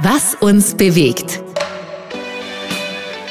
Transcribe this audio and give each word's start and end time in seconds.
Was 0.00 0.36
uns 0.36 0.76
bewegt. 0.76 1.42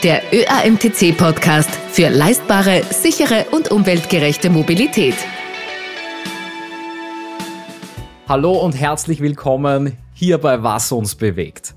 Der 0.03 0.21
ÖAMTC-Podcast 0.33 1.69
für 1.69 2.09
leistbare, 2.09 2.83
sichere 2.89 3.45
und 3.51 3.71
umweltgerechte 3.71 4.49
Mobilität. 4.49 5.15
Hallo 8.27 8.51
und 8.51 8.73
herzlich 8.73 9.21
willkommen 9.21 9.97
hier 10.13 10.39
bei 10.39 10.61
Was 10.61 10.91
uns 10.91 11.15
bewegt. 11.15 11.73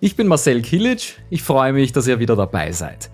Ich 0.00 0.14
bin 0.14 0.26
Marcel 0.26 0.60
Kilic, 0.60 1.22
ich 1.30 1.42
freue 1.42 1.72
mich, 1.72 1.92
dass 1.92 2.06
ihr 2.06 2.18
wieder 2.18 2.36
dabei 2.36 2.72
seid. 2.72 3.10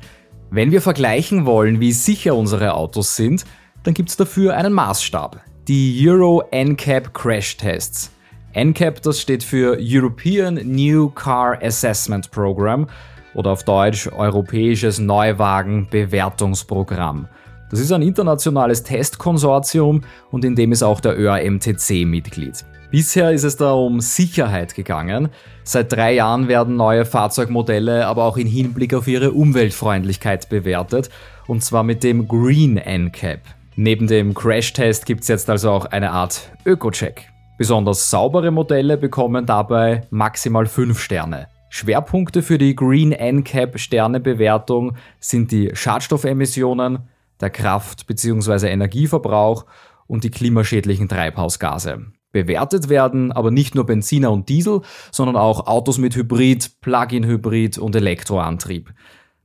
Wenn 0.51 0.73
wir 0.73 0.83
vergleichen 0.83 1.47
wollen, 1.47 1.79
wie 1.79 1.93
sicher 1.93 2.35
unsere 2.35 2.75
Autos 2.75 3.15
sind, 3.15 3.45
dann 3.85 3.95
gibt 3.95 4.09
es 4.09 4.17
dafür 4.17 4.57
einen 4.57 4.73
Maßstab, 4.73 5.45
die 5.69 6.05
Euro 6.09 6.43
NCAP 6.51 7.15
Crash 7.15 7.57
Tests. 7.57 8.11
NCAP, 8.53 9.01
das 9.03 9.21
steht 9.21 9.45
für 9.45 9.79
European 9.81 10.57
New 10.65 11.11
Car 11.11 11.63
Assessment 11.63 12.33
Program 12.33 12.89
oder 13.35 13.53
auf 13.53 13.63
Deutsch 13.63 14.09
Europäisches 14.09 14.99
Neuwagen-Bewertungsprogramm. 14.99 17.29
Das 17.71 17.79
ist 17.79 17.93
ein 17.93 18.03
internationales 18.03 18.83
Testkonsortium 18.83 20.01
und 20.33 20.45
in 20.45 20.57
dem 20.57 20.73
ist 20.73 20.83
auch 20.83 20.99
der 20.99 21.17
ÖAMTC 21.17 22.05
Mitglied. 22.05 22.65
Bisher 22.91 23.31
ist 23.31 23.45
es 23.45 23.57
da 23.57 23.73
um 23.73 24.01
Sicherheit 24.01 24.75
gegangen. 24.75 25.29
Seit 25.63 25.93
drei 25.93 26.15
Jahren 26.15 26.49
werden 26.49 26.75
neue 26.75 27.05
Fahrzeugmodelle 27.05 28.05
aber 28.05 28.25
auch 28.25 28.37
in 28.37 28.49
Hinblick 28.49 28.95
auf 28.95 29.07
ihre 29.07 29.31
Umweltfreundlichkeit 29.31 30.49
bewertet 30.49 31.09
und 31.47 31.63
zwar 31.63 31.85
mit 31.85 32.03
dem 32.03 32.27
Green 32.27 32.79
NCAP. 32.79 33.43
Neben 33.77 34.09
dem 34.09 34.35
Crash-Test 34.35 35.07
gibt 35.07 35.23
es 35.23 35.29
jetzt 35.29 35.49
also 35.49 35.71
auch 35.71 35.85
eine 35.85 36.11
Art 36.11 36.51
Öko-Check. 36.67 37.30
Besonders 37.61 38.09
saubere 38.09 38.51
Modelle 38.51 38.97
bekommen 38.97 39.45
dabei 39.45 40.07
maximal 40.09 40.65
5 40.65 40.99
Sterne. 40.99 41.49
Schwerpunkte 41.69 42.41
für 42.41 42.57
die 42.57 42.75
Green 42.75 43.13
NCAP 43.13 43.79
Sternebewertung 43.79 44.97
sind 45.19 45.53
die 45.53 45.71
Schadstoffemissionen, 45.75 47.01
der 47.39 47.51
Kraft- 47.51 48.07
bzw. 48.07 48.67
Energieverbrauch 48.67 49.67
und 50.07 50.25
die 50.25 50.31
klimaschädlichen 50.31 51.07
Treibhausgase. 51.07 52.07
Bewertet 52.33 52.89
werden 52.89 53.31
aber 53.31 53.51
nicht 53.51 53.75
nur 53.75 53.85
Benziner 53.85 54.33
und 54.33 54.49
Diesel, 54.49 54.81
sondern 55.13 55.37
auch 55.37 55.67
Autos 55.67 55.99
mit 55.99 56.17
Hybrid, 56.17 56.81
Plug-in-Hybrid 56.81 57.77
und 57.77 57.95
Elektroantrieb. 57.95 58.95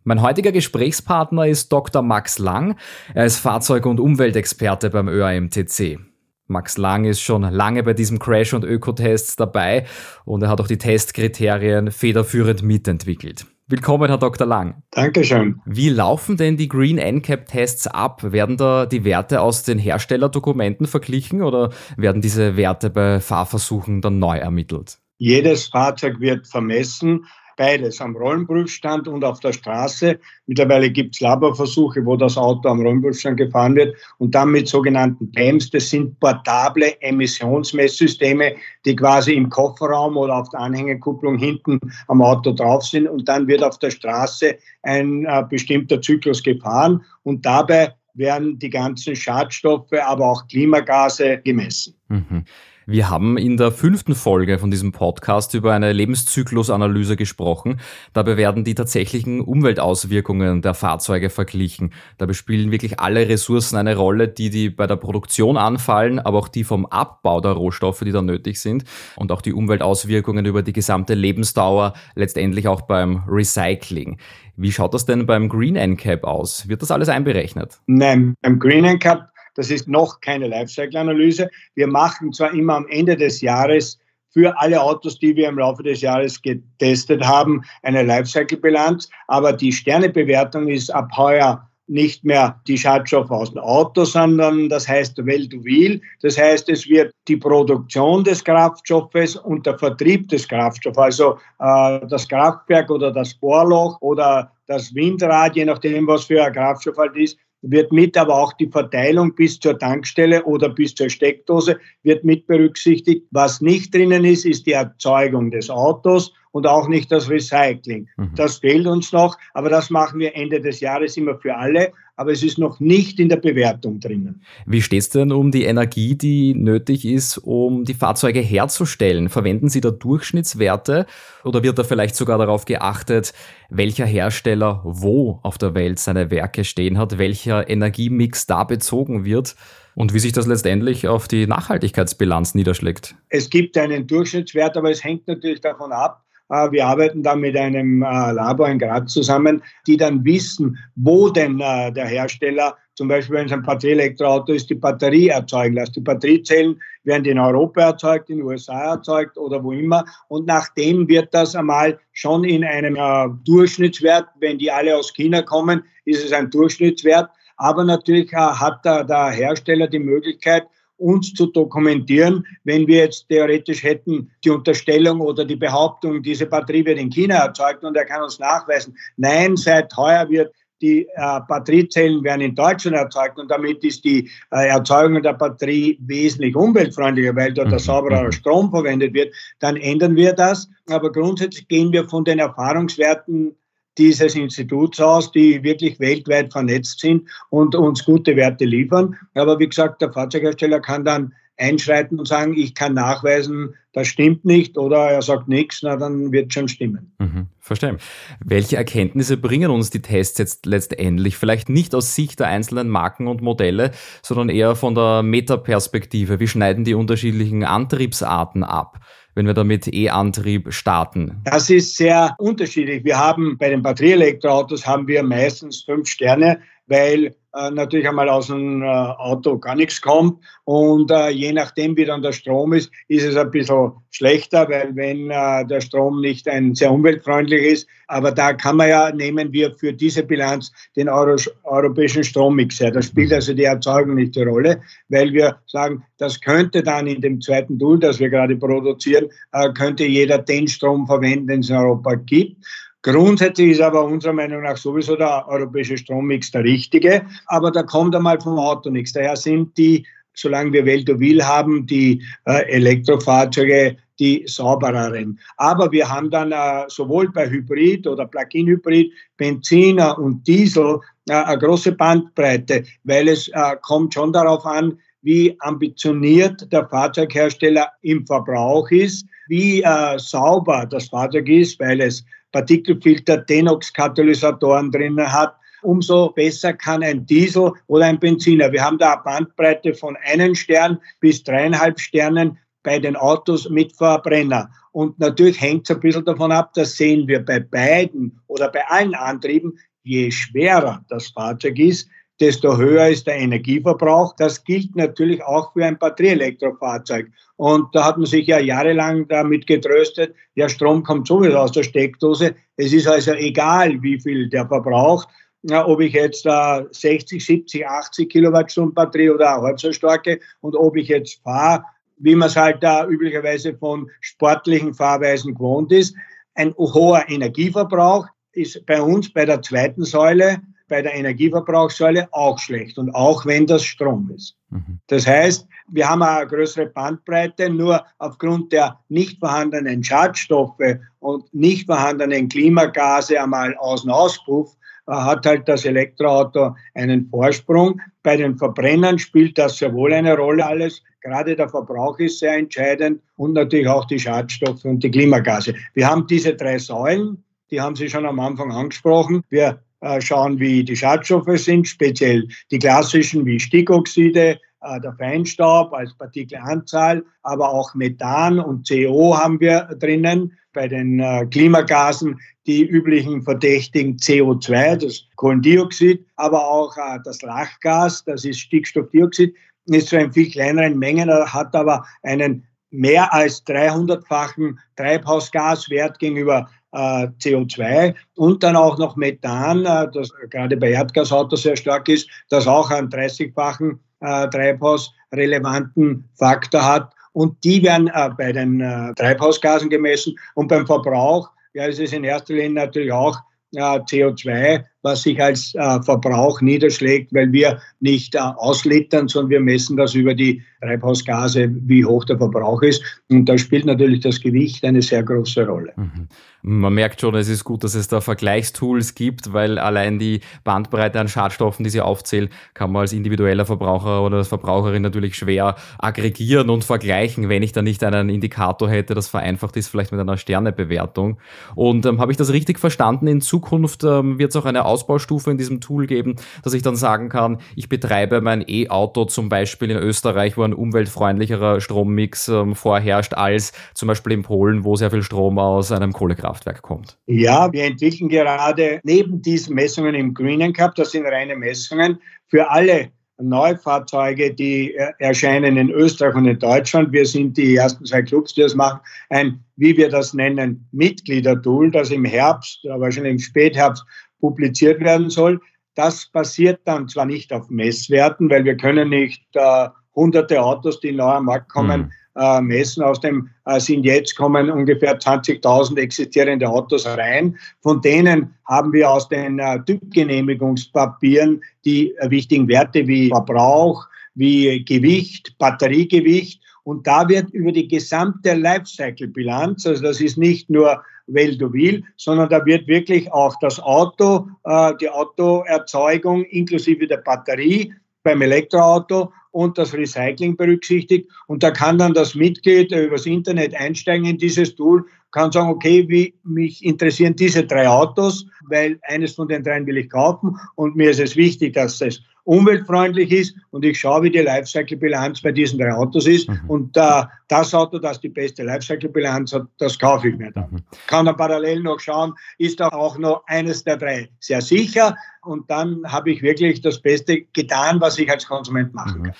Mein 0.05 0.21
heutiger 0.21 0.53
Gesprächspartner 0.53 1.47
ist 1.47 1.69
Dr. 1.73 2.01
Max 2.01 2.39
Lang. 2.39 2.77
Er 3.13 3.25
ist 3.25 3.39
Fahrzeug- 3.39 3.85
und 3.85 3.99
Umweltexperte 3.99 4.89
beim 4.89 5.09
ÖAMTC. 5.09 5.99
Max 6.47 6.77
Lang 6.77 7.05
ist 7.05 7.21
schon 7.21 7.41
lange 7.41 7.83
bei 7.83 7.93
diesem 7.93 8.19
Crash- 8.19 8.53
und 8.53 8.63
Ökotests 8.63 9.35
dabei 9.35 9.85
und 10.25 10.43
er 10.43 10.49
hat 10.49 10.61
auch 10.61 10.67
die 10.67 10.77
Testkriterien 10.77 11.91
federführend 11.91 12.61
mitentwickelt. 12.61 13.45
Willkommen, 13.67 14.09
Herr 14.09 14.19
Dr. 14.19 14.45
Lang. 14.45 14.83
Dankeschön. 14.91 15.59
Wie 15.65 15.89
laufen 15.89 16.37
denn 16.37 16.55
die 16.55 16.67
Green 16.67 16.99
NCAP-Tests 16.99 17.87
ab? 17.87 18.21
Werden 18.31 18.57
da 18.57 18.85
die 18.85 19.03
Werte 19.03 19.41
aus 19.41 19.63
den 19.63 19.79
Herstellerdokumenten 19.79 20.85
verglichen 20.85 21.41
oder 21.41 21.71
werden 21.97 22.21
diese 22.21 22.57
Werte 22.57 22.91
bei 22.91 23.19
Fahrversuchen 23.19 24.01
dann 24.01 24.19
neu 24.19 24.37
ermittelt? 24.37 24.99
Jedes 25.17 25.65
Fahrzeug 25.65 26.19
wird 26.19 26.45
vermessen 26.45 27.25
Beides, 27.57 28.01
am 28.01 28.15
Rollenprüfstand 28.15 29.07
und 29.07 29.23
auf 29.23 29.39
der 29.39 29.53
Straße. 29.53 30.19
Mittlerweile 30.47 30.89
gibt 30.89 31.15
es 31.15 31.21
Laborversuche, 31.21 32.05
wo 32.05 32.15
das 32.15 32.37
Auto 32.37 32.67
am 32.69 32.81
Rollenprüfstand 32.81 33.37
gefahren 33.37 33.75
wird 33.75 33.95
und 34.17 34.35
dann 34.35 34.51
mit 34.51 34.67
sogenannten 34.67 35.31
PEMS, 35.31 35.69
das 35.71 35.89
sind 35.89 36.19
portable 36.19 36.99
Emissionsmesssysteme, 37.01 38.55
die 38.85 38.95
quasi 38.95 39.33
im 39.33 39.49
Kofferraum 39.49 40.17
oder 40.17 40.37
auf 40.37 40.49
der 40.49 40.59
Anhängerkupplung 40.59 41.37
hinten 41.37 41.79
am 42.07 42.21
Auto 42.21 42.51
drauf 42.51 42.83
sind 42.83 43.07
und 43.07 43.27
dann 43.27 43.47
wird 43.47 43.63
auf 43.63 43.79
der 43.79 43.91
Straße 43.91 44.57
ein 44.83 45.25
äh, 45.25 45.43
bestimmter 45.49 46.01
Zyklus 46.01 46.43
gefahren 46.43 47.03
und 47.23 47.45
dabei 47.45 47.93
werden 48.15 48.57
die 48.59 48.69
ganzen 48.69 49.15
Schadstoffe, 49.15 49.93
aber 49.93 50.25
auch 50.25 50.47
Klimagase 50.47 51.41
gemessen. 51.43 51.95
Mhm. 52.07 52.45
Wir 52.87 53.09
haben 53.09 53.35
in 53.37 53.57
der 53.57 53.71
fünften 53.71 54.13
Folge 54.13 54.59
von 54.59 54.69
diesem 54.69 54.91
Podcast 54.91 55.55
über 55.55 55.73
eine 55.73 55.91
Lebenszyklusanalyse 55.91 57.15
gesprochen. 57.15 57.79
Dabei 58.13 58.37
werden 58.37 58.63
die 58.63 58.75
tatsächlichen 58.75 59.41
Umweltauswirkungen 59.41 60.61
der 60.61 60.75
Fahrzeuge 60.75 61.31
verglichen. 61.31 61.93
Dabei 62.19 62.33
spielen 62.33 62.69
wirklich 62.69 62.99
alle 62.99 63.27
Ressourcen 63.27 63.77
eine 63.77 63.95
Rolle, 63.95 64.27
die, 64.27 64.51
die 64.51 64.69
bei 64.69 64.85
der 64.85 64.97
Produktion 64.97 65.57
anfallen, 65.57 66.19
aber 66.19 66.37
auch 66.37 66.47
die 66.47 66.63
vom 66.63 66.85
Abbau 66.85 67.41
der 67.41 67.53
Rohstoffe, 67.53 68.01
die 68.01 68.11
dann 68.11 68.27
nötig 68.27 68.61
sind 68.61 68.83
und 69.15 69.31
auch 69.31 69.41
die 69.41 69.53
Umweltauswirkungen 69.53 70.45
über 70.45 70.61
die 70.61 70.73
gesamte 70.73 71.15
Lebensdauer, 71.15 71.93
letztendlich 72.13 72.67
auch 72.67 72.81
beim 72.81 73.23
Recycling. 73.27 74.19
Wie 74.57 74.71
schaut 74.71 74.93
das 74.93 75.07
denn 75.07 75.25
beim 75.25 75.49
Green 75.49 75.75
NCAP 75.75 76.23
aus? 76.23 76.69
Wird 76.69 76.83
das 76.83 76.91
alles 76.91 77.09
einberechnet? 77.09 77.79
Nein, 77.87 78.35
beim 78.43 78.59
Green 78.59 78.85
NCAP 78.85 79.27
das 79.55 79.71
ist 79.71 79.87
noch 79.87 80.21
keine 80.21 80.47
Lifecycle-Analyse. 80.47 81.49
Wir 81.73 81.87
machen 81.87 82.31
zwar 82.31 82.53
immer 82.53 82.75
am 82.75 82.87
Ende 82.87 83.15
des 83.15 83.41
Jahres 83.41 83.97
für 84.31 84.59
alle 84.59 84.81
Autos, 84.81 85.17
die 85.17 85.35
wir 85.35 85.47
im 85.47 85.57
Laufe 85.57 85.81
des 85.81 86.01
Jahres 86.01 86.41
getestet 86.41 87.25
haben, 87.25 87.63
eine 87.83 88.03
Lifecycle-Bilanz, 88.03 89.09
aber 89.27 89.53
die 89.53 89.71
Sternebewertung 89.71 90.67
ist 90.67 90.93
ab 90.93 91.09
heuer 91.15 91.69
nicht 91.87 92.23
mehr 92.23 92.59
die 92.67 92.77
Schadstoffe 92.77 93.29
aus 93.29 93.51
dem 93.51 93.61
Auto, 93.61 94.05
sondern 94.05 94.69
das 94.69 94.87
heißt 94.87 95.23
Well 95.25 95.47
to 95.47 95.63
Wheel. 95.63 96.01
Das 96.21 96.37
heißt, 96.37 96.67
es 96.69 96.87
wird 96.89 97.13
die 97.27 97.37
Produktion 97.37 98.23
des 98.23 98.43
Kraftstoffes 98.43 99.35
und 99.35 99.65
der 99.65 99.77
Vertrieb 99.77 100.27
des 100.29 100.47
Kraftstoffes, 100.47 100.97
also 100.97 101.37
äh, 101.59 102.05
das 102.07 102.27
Kraftwerk 102.27 102.89
oder 102.89 103.11
das 103.11 103.33
Bohrloch 103.35 104.01
oder 104.01 104.51
das 104.67 104.93
Windrad, 104.95 105.55
je 105.55 105.65
nachdem, 105.65 106.07
was 106.07 106.25
für 106.25 106.43
ein 106.43 106.53
Kraftstoff 106.53 106.97
halt 106.97 107.15
ist, 107.15 107.37
wird 107.61 107.91
mit, 107.91 108.17
aber 108.17 108.35
auch 108.35 108.53
die 108.53 108.69
Verteilung 108.69 109.35
bis 109.35 109.59
zur 109.59 109.77
Tankstelle 109.79 110.43
oder 110.43 110.69
bis 110.69 110.95
zur 110.95 111.09
Steckdose 111.09 111.79
wird 112.03 112.23
mit 112.23 112.47
berücksichtigt. 112.47 113.25
Was 113.31 113.61
nicht 113.61 113.93
drinnen 113.93 114.25
ist, 114.25 114.45
ist 114.45 114.65
die 114.65 114.73
Erzeugung 114.73 115.51
des 115.51 115.69
Autos 115.69 116.33
und 116.55 116.67
auch 116.67 116.87
nicht 116.87 117.11
das 117.11 117.29
Recycling. 117.29 118.07
Mhm. 118.15 118.31
Das 118.37 118.59
fehlt 118.59 118.87
uns 118.87 119.11
noch, 119.11 119.37
aber 119.53 119.67
das 119.67 119.89
machen 119.89 120.21
wir 120.21 120.37
Ende 120.37 120.61
des 120.61 120.79
Jahres 120.79 121.17
immer 121.17 121.35
für 121.37 121.57
alle. 121.57 121.91
Aber 122.15 122.31
es 122.31 122.43
ist 122.43 122.57
noch 122.57 122.79
nicht 122.79 123.19
in 123.19 123.27
der 123.27 123.35
Bewertung 123.35 123.99
drinnen. 123.99 124.41
Wie 124.65 124.81
steht 124.81 125.01
es 125.01 125.09
denn 125.09 125.33
um 125.33 125.51
die 125.51 125.65
Energie, 125.65 126.15
die 126.15 126.53
nötig 126.53 127.03
ist, 127.03 127.39
um 127.39 127.83
die 127.83 127.93
Fahrzeuge 127.93 128.39
herzustellen? 128.39 129.27
Verwenden 129.27 129.67
Sie 129.67 129.81
da 129.81 129.91
Durchschnittswerte 129.91 131.07
oder 131.43 131.61
wird 131.61 131.77
da 131.77 131.83
vielleicht 131.83 132.15
sogar 132.15 132.37
darauf 132.37 132.63
geachtet, 132.63 133.33
welcher 133.69 134.05
Hersteller 134.05 134.79
wo 134.85 135.41
auf 135.43 135.57
der 135.57 135.75
Welt 135.75 135.99
seine 135.99 136.31
Werke 136.31 136.63
stehen 136.63 136.97
hat, 136.97 137.17
welcher 137.17 137.69
Energiemix 137.69 138.47
da 138.47 138.63
bezogen 138.63 139.25
wird? 139.25 139.57
und 139.95 140.13
wie 140.13 140.19
sich 140.19 140.33
das 140.33 140.45
letztendlich 140.45 141.07
auf 141.07 141.29
die 141.29 141.47
Nachhaltigkeitsbilanz 141.47 142.53
niederschlägt? 142.53 143.15
Es 143.29 143.49
gibt 143.49 143.77
einen 143.77 144.07
Durchschnittswert, 144.07 144.75
aber 144.77 144.91
es 144.91 145.03
hängt 145.03 145.25
natürlich 145.27 145.61
davon 145.61 145.93
ab, 145.93 146.24
wir 146.49 146.85
arbeiten 146.85 147.23
da 147.23 147.35
mit 147.35 147.57
einem 147.57 148.03
äh, 148.03 148.31
Labor 148.31 148.69
in 148.69 148.79
Graz 148.79 149.11
zusammen, 149.11 149.63
die 149.87 149.97
dann 149.97 150.23
wissen, 150.23 150.77
wo 150.95 151.29
denn 151.29 151.59
äh, 151.59 151.91
der 151.91 152.05
Hersteller, 152.05 152.77
zum 152.93 153.07
Beispiel 153.07 153.37
wenn 153.37 153.47
es 153.47 153.51
ein 153.51 153.63
Batterieelektroauto 153.63 154.53
ist, 154.53 154.69
die 154.69 154.75
Batterie 154.75 155.29
erzeugen 155.29 155.75
lässt. 155.75 155.95
Die 155.95 156.01
Batteriezellen 156.01 156.79
werden 157.03 157.25
in 157.25 157.39
Europa 157.39 157.81
erzeugt, 157.81 158.29
in 158.29 158.37
den 158.37 158.45
USA 158.45 158.93
erzeugt 158.93 159.37
oder 159.37 159.63
wo 159.63 159.71
immer. 159.71 160.05
Und 160.27 160.45
nachdem 160.45 161.07
wird 161.07 161.33
das 161.33 161.55
einmal 161.55 161.99
schon 162.13 162.43
in 162.43 162.63
einem 162.63 162.95
Durchschnittswert, 163.43 164.27
wenn 164.39 164.57
die 164.57 164.71
alle 164.71 164.95
aus 164.95 165.13
China 165.13 165.41
kommen, 165.41 165.83
ist 166.05 166.23
es 166.23 166.31
ein 166.31 166.49
Durchschnittswert. 166.49 167.29
Aber 167.57 167.83
natürlich 167.83 168.33
hat 168.33 168.85
der 168.85 169.29
Hersteller 169.29 169.87
die 169.87 169.99
Möglichkeit, 169.99 170.67
uns 170.97 171.33
zu 171.33 171.47
dokumentieren, 171.47 172.45
wenn 172.63 172.87
wir 172.87 172.99
jetzt 172.99 173.27
theoretisch 173.27 173.83
hätten 173.83 174.31
die 174.43 174.49
Unterstellung 174.49 175.21
oder 175.21 175.45
die 175.45 175.55
Behauptung, 175.55 176.23
diese 176.23 176.45
Batterie 176.45 176.85
wird 176.85 176.99
in 176.99 177.09
China 177.09 177.35
erzeugt 177.45 177.83
und 177.83 177.97
er 177.97 178.05
kann 178.05 178.23
uns 178.23 178.39
nachweisen, 178.39 178.97
nein, 179.17 179.57
seit 179.57 179.95
heuer 179.97 180.29
wird 180.29 180.53
die 180.81 181.07
äh, 181.15 181.39
Batteriezellen 181.47 182.23
werden 182.23 182.41
in 182.41 182.55
Deutschland 182.55 182.97
erzeugt 182.97 183.39
und 183.39 183.49
damit 183.49 183.83
ist 183.83 184.03
die 184.03 184.29
äh, 184.51 184.67
Erzeugung 184.67 185.21
der 185.21 185.33
Batterie 185.33 185.97
wesentlich 186.01 186.55
umweltfreundlicher, 186.55 187.35
weil 187.35 187.53
dort 187.53 187.71
mhm. 187.71 187.79
sauberer 187.79 188.23
mhm. 188.25 188.31
Strom 188.31 188.69
verwendet 188.69 189.13
wird, 189.13 189.33
dann 189.59 189.77
ändern 189.77 190.15
wir 190.15 190.33
das. 190.33 190.69
Aber 190.89 191.11
grundsätzlich 191.11 191.67
gehen 191.67 191.91
wir 191.91 192.07
von 192.07 192.25
den 192.25 192.39
Erfahrungswerten 192.39 193.55
dieses 193.97 194.35
Instituts 194.35 194.99
aus, 194.99 195.31
die 195.31 195.63
wirklich 195.63 195.99
weltweit 195.99 196.51
vernetzt 196.51 196.99
sind 196.99 197.29
und 197.49 197.75
uns 197.75 198.03
gute 198.03 198.35
Werte 198.35 198.65
liefern. 198.65 199.15
Aber 199.33 199.59
wie 199.59 199.69
gesagt, 199.69 200.01
der 200.01 200.11
Fahrzeughersteller 200.11 200.79
kann 200.79 201.05
dann 201.05 201.33
einschreiten 201.57 202.19
und 202.19 202.27
sagen, 202.27 202.53
ich 202.57 202.73
kann 202.73 202.93
nachweisen, 202.93 203.75
das 203.93 204.07
stimmt 204.07 204.43
nicht 204.43 204.77
oder 204.77 205.09
er 205.09 205.21
sagt 205.21 205.47
nichts, 205.47 205.79
na 205.83 205.95
dann 205.95 206.33
wird 206.33 206.53
schon 206.53 206.67
stimmen. 206.67 207.13
Mhm, 207.17 207.47
verstehe. 207.59 207.97
Welche 208.43 208.75
Erkenntnisse 208.75 209.37
bringen 209.37 209.71
uns 209.71 209.89
die 209.89 210.01
Tests 210.01 210.37
jetzt 210.37 210.65
letztendlich? 210.65 211.37
Vielleicht 211.37 211.69
nicht 211.69 211.95
aus 211.95 212.13
Sicht 212.13 212.41
der 212.41 212.47
einzelnen 212.47 212.89
Marken 212.89 213.27
und 213.27 213.41
Modelle, 213.41 213.91
sondern 214.21 214.49
eher 214.49 214.75
von 214.75 214.95
der 214.95 215.23
Metaperspektive. 215.23 216.41
Wie 216.41 216.47
schneiden 216.47 216.83
die 216.83 216.93
unterschiedlichen 216.93 217.63
Antriebsarten 217.63 218.63
ab? 218.63 218.99
Wenn 219.35 219.45
wir 219.45 219.53
da 219.53 219.63
mit 219.63 219.87
E-Antrieb 219.93 220.73
starten? 220.73 221.41
Das 221.43 221.69
ist 221.69 221.97
sehr 221.97 222.35
unterschiedlich. 222.39 223.03
Wir 223.03 223.19
haben 223.19 223.57
bei 223.57 223.69
den 223.69 223.83
Batterieelektroautos 223.83 224.87
haben 224.87 225.07
wir 225.07 225.21
meistens 225.23 225.83
fünf 225.83 226.07
Sterne, 226.07 226.59
weil 226.87 227.35
äh, 227.55 227.71
natürlich 227.71 228.07
einmal 228.07 228.27
aus 228.27 228.47
dem 228.47 228.81
äh, 228.81 228.85
Auto 228.85 229.57
gar 229.57 229.75
nichts 229.75 230.01
kommt. 230.01 230.43
Und 230.65 231.09
äh, 231.09 231.29
je 231.29 231.53
nachdem, 231.53 231.95
wie 231.95 232.03
dann 232.03 232.21
der 232.21 232.33
Strom 232.33 232.73
ist, 232.73 232.91
ist 233.07 233.23
es 233.23 233.37
ein 233.37 233.49
bisschen 233.49 233.93
schlechter, 234.11 234.67
weil 234.69 234.95
wenn 234.95 235.29
äh, 235.29 235.65
der 235.65 235.79
Strom 235.79 236.19
nicht 236.19 236.49
ein 236.49 236.75
sehr 236.75 236.91
umweltfreundlich 236.91 237.63
ist, 237.63 237.87
aber 238.07 238.31
da 238.31 238.53
kann 238.53 238.75
man 238.75 238.89
ja, 238.89 239.11
nehmen 239.11 239.53
wir 239.53 239.73
für 239.73 239.93
diese 239.93 240.23
Bilanz 240.23 240.71
den 240.95 241.07
Euro, 241.07 241.37
europäischen 241.63 242.23
Strommix 242.23 242.79
her. 242.79 242.91
Da 242.91 243.01
spielt 243.01 243.31
also 243.31 243.53
die 243.53 243.63
Erzeugung 243.63 244.15
nicht 244.15 244.35
die 244.35 244.43
Rolle, 244.43 244.81
weil 245.07 245.31
wir 245.31 245.57
sagen, 245.65 246.03
das 246.17 246.41
könnte 246.41 246.83
dann 246.83 247.07
in 247.07 247.21
dem 247.21 247.41
zweiten 247.41 247.79
Tool, 247.79 247.99
das 247.99 248.19
wir 248.19 248.29
gerade 248.29 248.55
produzieren, 248.57 249.29
könnte 249.73 250.05
jeder 250.05 250.37
den 250.37 250.67
Strom 250.67 251.07
verwenden, 251.07 251.47
den 251.47 251.59
es 251.61 251.69
in 251.69 251.75
Europa 251.75 252.15
gibt. 252.15 252.57
Grundsätzlich 253.05 253.73
ist 253.73 253.81
aber 253.81 254.03
unserer 254.03 254.33
Meinung 254.33 254.63
nach 254.63 254.77
sowieso 254.77 255.15
der 255.15 255.47
europäische 255.47 255.95
Strommix 255.95 256.49
der 256.49 256.63
richtige, 256.63 257.23
aber 257.45 257.69
da 257.69 257.83
kommt 257.83 258.15
einmal 258.15 258.41
vom 258.41 258.57
Auto 258.57 258.89
nichts. 258.89 259.13
Daher 259.13 259.35
sind 259.35 259.77
die, 259.77 260.07
solange 260.33 260.73
wir 260.73 260.87
Weltovil 260.87 261.45
haben, 261.45 261.85
die 261.85 262.23
äh, 262.45 262.67
Elektrofahrzeuge 262.67 263.97
die 264.17 264.43
saubereren. 264.47 265.37
Aber 265.57 265.91
wir 265.91 266.09
haben 266.09 266.31
dann 266.31 266.51
äh, 266.51 266.85
sowohl 266.87 267.31
bei 267.31 267.47
Hybrid 267.47 268.07
oder 268.07 268.25
Plug-in-Hybrid, 268.25 269.13
Benziner 269.37 270.17
und 270.17 270.47
Diesel 270.47 270.97
äh, 271.29 271.33
eine 271.33 271.59
große 271.59 271.91
Bandbreite, 271.91 272.85
weil 273.03 273.27
es 273.27 273.51
kommt 273.83 274.15
schon 274.15 274.33
darauf 274.33 274.65
an, 274.65 274.97
wie 275.21 275.55
ambitioniert 275.59 276.71
der 276.71 276.87
Fahrzeughersteller 276.87 277.87
im 278.01 278.25
Verbrauch 278.25 278.89
ist, 278.89 279.27
wie 279.47 279.83
äh, 279.83 280.17
sauber 280.17 280.87
das 280.89 281.09
Fahrzeug 281.09 281.47
ist, 281.47 281.79
weil 281.79 282.01
es 282.01 282.25
Partikelfilter, 282.55 283.39
Denox-Katalysatoren 283.39 284.89
drin 284.89 285.19
hat, 285.19 285.57
umso 285.81 286.29
besser 286.29 286.71
kann 286.71 287.03
ein 287.03 287.25
Diesel 287.25 287.73
oder 287.87 288.05
ein 288.05 288.17
Benziner. 288.17 288.71
Wir 288.71 288.81
haben 288.81 288.97
da 288.97 289.11
eine 289.11 289.23
Bandbreite 289.23 289.93
von 289.93 290.15
einem 290.23 290.55
Stern 290.55 290.97
bis 291.19 291.43
dreieinhalb 291.43 291.99
Sternen 291.99 292.57
bei 292.81 292.97
den 292.97 293.17
Autos 293.17 293.69
mit 293.69 293.93
Verbrenner. 293.97 294.69
Und 294.93 295.19
natürlich 295.19 295.59
hängt 295.59 295.89
es 295.89 295.97
ein 295.97 295.99
bisschen 295.99 296.23
davon 296.23 296.53
ab, 296.53 296.71
das 296.75 296.95
sehen 296.95 297.27
wir 297.27 297.43
bei 297.43 297.59
beiden 297.59 298.39
oder 298.47 298.71
bei 298.71 298.87
allen 298.87 299.15
Antrieben, 299.15 299.77
je 300.03 300.31
schwerer 300.31 301.03
das 301.09 301.27
Fahrzeug 301.27 301.77
ist, 301.77 302.09
desto 302.39 302.77
höher 302.77 303.07
ist 303.07 303.27
der 303.27 303.37
Energieverbrauch. 303.37 304.35
Das 304.37 304.63
gilt 304.63 304.95
natürlich 304.95 305.43
auch 305.43 305.73
für 305.73 305.85
ein 305.85 305.97
Batterieelektrofahrzeug. 305.97 307.27
Und 307.57 307.87
da 307.93 308.05
hat 308.05 308.17
man 308.17 308.25
sich 308.25 308.47
ja 308.47 308.59
jahrelang 308.59 309.27
damit 309.27 309.67
getröstet, 309.67 310.35
ja, 310.55 310.67
Strom 310.67 311.03
kommt 311.03 311.27
sowieso 311.27 311.57
aus 311.57 311.71
der 311.71 311.83
Steckdose. 311.83 312.55
Es 312.75 312.91
ist 312.91 313.07
also 313.07 313.31
egal, 313.31 314.01
wie 314.01 314.19
viel 314.19 314.49
der 314.49 314.67
verbraucht. 314.67 315.29
Ja, 315.63 315.87
ob 315.87 315.99
ich 316.01 316.13
jetzt 316.13 316.45
äh, 316.45 316.83
60, 316.91 317.43
70, 317.43 317.87
80 317.87 318.29
Kilowattstunden 318.29 318.93
Batterie 318.93 319.31
oder 319.31 319.55
eine 319.55 319.63
halb 319.63 319.79
so 319.79 319.91
starke 319.91 320.39
und 320.61 320.75
ob 320.75 320.95
ich 320.95 321.07
jetzt 321.07 321.41
fahre, 321.41 321.83
wie 322.17 322.35
man 322.35 322.49
es 322.49 322.55
halt 322.55 322.83
da 322.83 323.07
üblicherweise 323.07 323.75
von 323.75 324.09
sportlichen 324.21 324.93
Fahrweisen 324.93 325.55
gewohnt 325.55 325.91
ist. 325.91 326.15
Ein 326.53 326.73
hoher 326.77 327.25
Energieverbrauch 327.27 328.27
ist 328.51 328.85
bei 328.85 329.01
uns 329.01 329.33
bei 329.33 329.45
der 329.45 329.61
zweiten 329.61 330.03
Säule 330.03 330.61
bei 330.87 331.01
der 331.01 331.15
Energieverbrauchssäule 331.15 332.27
auch 332.31 332.59
schlecht 332.59 332.97
und 332.97 333.13
auch 333.13 333.45
wenn 333.45 333.65
das 333.65 333.83
Strom 333.83 334.31
ist. 334.35 334.55
Mhm. 334.69 334.99
Das 335.07 335.25
heißt, 335.25 335.67
wir 335.89 336.09
haben 336.09 336.23
eine 336.23 336.47
größere 336.47 336.87
Bandbreite, 336.87 337.69
nur 337.69 338.03
aufgrund 338.17 338.71
der 338.71 338.99
nicht 339.09 339.39
vorhandenen 339.39 340.03
Schadstoffe 340.03 340.97
und 341.19 341.53
nicht 341.53 341.85
vorhandenen 341.85 342.49
Klimagase 342.49 343.41
einmal 343.41 343.75
Aus- 343.77 344.03
und 344.03 344.11
Auspuff 344.11 344.75
äh, 345.07 345.13
hat 345.13 345.45
halt 345.45 345.67
das 345.67 345.85
Elektroauto 345.85 346.75
einen 346.95 347.29
Vorsprung. 347.29 348.01
Bei 348.23 348.37
den 348.37 348.57
Verbrennern 348.57 349.19
spielt 349.19 349.57
das 349.57 349.77
sehr 349.77 349.93
wohl 349.93 350.13
eine 350.13 350.35
Rolle 350.35 350.65
alles. 350.65 351.03
Gerade 351.21 351.55
der 351.55 351.69
Verbrauch 351.69 352.19
ist 352.19 352.39
sehr 352.39 352.55
entscheidend 352.55 353.21
und 353.35 353.53
natürlich 353.53 353.87
auch 353.87 354.05
die 354.05 354.19
Schadstoffe 354.19 354.85
und 354.85 355.03
die 355.03 355.11
Klimagase. 355.11 355.73
Wir 355.93 356.07
haben 356.07 356.27
diese 356.27 356.55
drei 356.55 356.77
Säulen, 356.77 357.43
die 357.71 357.81
haben 357.81 357.95
Sie 357.95 358.09
schon 358.09 358.25
am 358.25 358.39
Anfang 358.39 358.71
angesprochen. 358.71 359.41
Wir 359.49 359.79
schauen, 360.19 360.59
wie 360.59 360.83
die 360.83 360.95
Schadstoffe 360.95 361.59
sind, 361.59 361.87
speziell 361.87 362.47
die 362.71 362.79
klassischen 362.79 363.45
wie 363.45 363.59
Stickoxide, 363.59 364.59
äh, 364.85 365.01
der 365.01 365.13
Feinstaub 365.13 365.93
als 365.93 366.15
Partikelanzahl, 366.15 367.23
aber 367.43 367.69
auch 367.69 367.95
Methan 367.95 368.59
und 368.59 368.87
CO 368.87 369.35
haben 369.35 369.59
wir 369.59 369.89
drinnen. 369.99 370.53
Bei 370.73 370.87
den 370.87 371.19
äh, 371.19 371.45
Klimagasen 371.49 372.39
die 372.67 372.83
üblichen 372.83 373.41
verdächtigen 373.41 374.17
CO2, 374.17 374.97
das 374.97 375.23
Kohlendioxid, 375.35 376.25
aber 376.35 376.67
auch 376.67 376.95
das 377.23 377.41
Lachgas, 377.41 378.23
das 378.25 378.43
ist 378.43 378.59
Stickstoffdioxid, 378.59 379.55
ist 379.85 380.09
zwar 380.09 380.21
in 380.21 380.33
viel 380.33 380.51
kleineren 380.51 380.97
Mengen, 380.97 381.29
hat 381.29 381.75
aber 381.75 382.05
einen 382.23 382.65
mehr 382.89 383.33
als 383.33 383.65
300-fachen 383.67 384.79
Treibhausgaswert 384.95 386.19
gegenüber 386.19 386.69
äh, 386.95 387.27
CO2 387.41 388.15
und 388.35 388.63
dann 388.63 388.77
auch 388.77 388.97
noch 388.97 389.17
Methan, 389.17 389.85
äh, 389.85 390.07
das 390.13 390.29
gerade 390.49 390.77
bei 390.77 390.91
Erdgasautos 390.91 391.63
sehr 391.63 391.75
stark 391.75 392.07
ist, 392.07 392.29
das 392.49 392.67
auch 392.67 392.89
einen 392.89 393.09
30-fachen 393.09 393.99
äh, 394.21 394.47
Treibhausrelevanten 394.47 396.23
Faktor 396.35 396.85
hat. 396.85 397.13
Und 397.33 397.61
die 397.65 397.83
werden 397.83 398.09
bei 398.37 398.53
den 398.53 398.79
Treibhausgasen 399.17 399.89
gemessen. 399.89 400.37
Und 400.53 400.69
beim 400.69 400.87
Verbrauch 400.87 401.49
ja, 401.73 401.85
ist 401.85 401.99
es 401.99 402.13
in 402.13 402.23
erster 402.23 402.53
Linie 402.53 402.85
natürlich 402.85 403.11
auch 403.11 403.37
CO2, 403.73 404.85
was 405.01 405.23
sich 405.23 405.43
als 405.43 405.71
Verbrauch 405.71 406.61
niederschlägt, 406.61 407.33
weil 407.33 407.51
wir 407.51 407.81
nicht 407.99 408.39
auslittern, 408.39 409.27
sondern 409.27 409.49
wir 409.49 409.59
messen 409.59 409.97
das 409.97 410.15
über 410.15 410.33
die 410.33 410.63
Treibhausgase, 410.79 411.75
wie 411.81 412.05
hoch 412.05 412.23
der 412.23 412.37
Verbrauch 412.37 412.81
ist. 412.81 413.03
Und 413.29 413.49
da 413.49 413.57
spielt 413.57 413.85
natürlich 413.85 414.21
das 414.21 414.39
Gewicht 414.39 414.85
eine 414.85 415.01
sehr 415.01 415.21
große 415.21 415.67
Rolle. 415.67 415.91
Mhm. 415.97 416.29
Man 416.67 416.95
merkt 416.95 417.21
schon, 417.21 417.35
es 417.35 417.47
ist 417.47 417.63
gut, 417.63 417.83
dass 417.83 417.93
es 417.93 418.07
da 418.07 418.21
Vergleichstools 418.21 419.13
gibt, 419.13 419.53
weil 419.53 419.77
allein 419.77 420.17
die 420.17 420.39
Bandbreite 420.63 421.19
an 421.19 421.27
Schadstoffen, 421.27 421.83
die 421.83 421.91
Sie 421.91 422.01
aufzählen, 422.01 422.49
kann 422.73 422.91
man 422.91 423.01
als 423.01 423.13
individueller 423.13 423.67
Verbraucher 423.67 424.23
oder 424.23 424.37
als 424.37 424.47
Verbraucherin 424.47 425.03
natürlich 425.03 425.35
schwer 425.35 425.75
aggregieren 425.99 426.71
und 426.71 426.83
vergleichen, 426.83 427.49
wenn 427.49 427.61
ich 427.61 427.71
da 427.71 427.83
nicht 427.83 428.03
einen 428.03 428.29
Indikator 428.29 428.89
hätte, 428.89 429.13
das 429.13 429.27
vereinfacht 429.27 429.77
ist, 429.77 429.89
vielleicht 429.89 430.11
mit 430.11 430.19
einer 430.19 430.37
Sternebewertung. 430.37 431.37
Und 431.75 432.07
ähm, 432.07 432.19
habe 432.19 432.31
ich 432.31 432.37
das 432.37 432.51
richtig 432.51 432.79
verstanden? 432.79 433.27
In 433.27 433.41
Zukunft 433.41 434.03
ähm, 434.03 434.39
wird 434.39 434.49
es 434.49 434.55
auch 434.55 434.65
eine 434.65 434.85
Ausbaustufe 434.85 435.51
in 435.51 435.59
diesem 435.59 435.81
Tool 435.81 436.07
geben, 436.07 436.35
dass 436.63 436.73
ich 436.73 436.81
dann 436.81 436.95
sagen 436.95 437.29
kann, 437.29 437.59
ich 437.75 437.89
betreibe 437.89 438.41
mein 438.41 438.63
E-Auto 438.67 439.25
zum 439.25 439.49
Beispiel 439.49 439.91
in 439.91 439.97
Österreich, 439.97 440.57
wo 440.57 440.63
ein 440.63 440.73
umweltfreundlicherer 440.73 441.79
Strommix 441.79 442.47
ähm, 442.47 442.73
vorherrscht, 442.73 443.35
als 443.35 443.71
zum 443.93 444.07
Beispiel 444.07 444.33
in 444.33 444.41
Polen, 444.41 444.83
wo 444.83 444.95
sehr 444.95 445.11
viel 445.11 445.21
Strom 445.21 445.59
aus 445.59 445.91
einem 445.91 446.11
Kohlekraftwerk 446.11 446.54
Kraftwerk 446.55 446.81
kommt. 446.81 447.17
Ja, 447.25 447.71
wir 447.73 447.83
entwickeln 447.83 448.29
gerade 448.29 449.01
neben 449.03 449.41
diesen 449.41 449.75
Messungen 449.75 450.15
im 450.15 450.33
Green 450.33 450.73
Cup, 450.73 450.95
das 450.95 451.11
sind 451.11 451.25
reine 451.25 451.55
Messungen, 451.55 452.19
für 452.47 452.69
alle 452.69 453.09
Neufahrzeuge, 453.37 454.53
die 454.53 454.95
erscheinen 455.19 455.75
in 455.75 455.89
Österreich 455.89 456.35
und 456.35 456.47
in 456.47 456.57
Deutschland. 456.57 457.11
Wir 457.11 457.25
sind 457.25 457.57
die 457.57 457.75
ersten 457.75 458.05
zwei 458.05 458.21
Clubs, 458.21 458.53
die 458.53 458.61
das 458.61 458.75
machen. 458.75 459.01
Ein, 459.29 459.59
wie 459.75 459.97
wir 459.97 460.09
das 460.09 460.33
nennen, 460.33 460.87
Mitgliedertool, 460.93 461.91
das 461.91 462.11
im 462.11 462.23
Herbst, 462.23 462.79
wahrscheinlich 462.85 463.33
im 463.33 463.39
Spätherbst 463.39 464.05
publiziert 464.39 465.01
werden 465.01 465.29
soll. 465.29 465.59
Das 465.95 466.27
basiert 466.27 466.79
dann 466.85 467.09
zwar 467.09 467.25
nicht 467.25 467.51
auf 467.51 467.69
Messwerten, 467.69 468.49
weil 468.49 468.63
wir 468.63 468.77
können 468.77 469.09
nicht 469.09 469.43
äh, 469.53 469.89
hunderte 470.15 470.61
Autos, 470.61 471.01
die 471.01 471.11
neu 471.11 471.31
am 471.31 471.45
Markt 471.45 471.69
kommen, 471.69 472.03
mhm 472.03 472.11
äh, 472.35 472.61
messen. 472.61 473.03
Aus 473.03 473.19
dem 473.19 473.49
äh, 473.65 473.79
sind 473.79 474.03
jetzt 474.03 474.35
kommen 474.35 474.69
ungefähr 474.69 475.17
20.000 475.17 475.97
existierende 475.97 476.67
Autos 476.67 477.05
rein. 477.05 477.57
Von 477.81 478.01
denen 478.01 478.53
haben 478.65 478.93
wir 478.93 479.09
aus 479.09 479.27
den 479.29 479.59
äh, 479.59 479.79
Typgenehmigungspapieren 479.85 481.61
die 481.85 482.13
wichtigen 482.27 482.67
Werte 482.67 483.07
wie 483.07 483.29
Verbrauch, 483.29 484.05
wie 484.35 484.83
Gewicht, 484.83 485.55
Batteriegewicht. 485.57 486.61
Und 486.83 487.07
da 487.07 487.27
wird 487.27 487.49
über 487.51 487.71
die 487.71 487.87
gesamte 487.87 488.53
Lifecycle-Bilanz, 488.53 489.87
also 489.87 490.03
das 490.03 490.21
ist 490.21 490.37
nicht 490.37 490.69
nur 490.69 491.01
Well 491.27 491.57
to 491.57 491.73
Wheel, 491.73 492.03
sondern 492.17 492.49
da 492.49 492.63
wird 492.65 492.87
wirklich 492.87 493.31
auch 493.33 493.55
das 493.59 493.79
Auto, 493.79 494.47
äh, 494.65 494.93
die 495.01 495.09
Autoerzeugung 495.09 496.43
inklusive 496.45 497.07
der 497.07 497.17
Batterie 497.17 497.93
beim 498.21 498.41
Elektroauto 498.41 499.31
und 499.55 499.77
das 499.77 499.93
Recycling 499.93 500.57
berücksichtigt. 500.57 501.29
Und 501.47 501.63
da 501.63 501.71
kann 501.71 501.97
dann 501.97 502.13
das 502.13 502.35
Mitglied 502.35 502.91
übers 502.91 503.25
Internet 503.25 503.73
einsteigen 503.73 504.25
in 504.25 504.37
dieses 504.37 504.75
Tool, 504.75 505.05
kann 505.35 505.51
sagen, 505.51 505.67
okay, 505.67 506.05
wie, 506.07 506.33
mich 506.45 506.83
interessieren 506.83 507.35
diese 507.35 507.65
drei 507.65 507.89
Autos, 507.89 508.47
weil 508.69 508.97
eines 509.03 509.35
von 509.35 509.49
den 509.49 509.63
dreien 509.63 509.85
will 509.85 509.97
ich 509.97 510.09
kaufen 510.09 510.57
und 510.75 510.95
mir 510.95 511.11
ist 511.11 511.19
es 511.19 511.35
wichtig, 511.35 511.73
dass 511.73 511.99
es 511.99 512.21
umweltfreundlich 512.45 513.31
ist 513.33 513.55
und 513.71 513.83
ich 513.83 513.99
schaue, 513.99 514.23
wie 514.23 514.29
die 514.29 514.39
Lifecycle-Bilanz 514.39 515.41
bei 515.41 515.51
diesen 515.51 515.77
drei 515.77 515.91
Autos 515.91 516.25
ist 516.25 516.47
mhm. 516.47 516.61
und 516.69 516.95
äh, 516.95 517.23
das 517.49 517.73
Auto, 517.73 517.99
das 517.99 518.21
die 518.21 518.29
beste 518.29 518.63
Lifecycle-Bilanz 518.63 519.51
hat, 519.51 519.67
das 519.77 519.99
kaufe 519.99 520.29
ich 520.29 520.37
mir 520.37 520.51
dann. 520.51 520.71
Mhm. 520.71 520.83
Kann 521.07 521.25
dann 521.25 521.35
parallel 521.35 521.81
noch 521.81 521.99
schauen, 521.99 522.33
ist 522.57 522.79
da 522.79 522.87
auch 522.87 523.17
noch 523.17 523.43
eines 523.47 523.83
der 523.83 523.97
drei 523.97 524.29
sehr 524.39 524.61
sicher 524.61 525.17
und 525.41 525.69
dann 525.69 526.01
habe 526.07 526.31
ich 526.31 526.41
wirklich 526.41 526.79
das 526.79 527.01
Beste 527.01 527.41
getan, 527.51 527.99
was 527.99 528.17
ich 528.19 528.31
als 528.31 528.47
Konsument 528.47 528.93
machen 528.93 529.23
mhm. 529.23 529.33